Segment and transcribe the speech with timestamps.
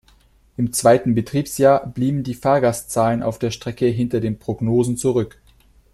[0.57, 5.39] Im zweiten Betriebsjahr blieben die Fahrgastzahlen auf der Strecke hinter den Prognosen zurück.